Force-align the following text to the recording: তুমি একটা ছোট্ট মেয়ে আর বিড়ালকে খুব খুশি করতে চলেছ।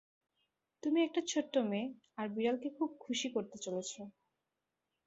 তুমি 0.83 0.99
একটা 1.03 1.21
ছোট্ট 1.31 1.53
মেয়ে 1.69 1.87
আর 2.17 2.27
বিড়ালকে 2.29 2.69
খুব 2.77 2.89
খুশি 3.03 3.27
করতে 3.35 3.57
চলেছ। 3.65 3.91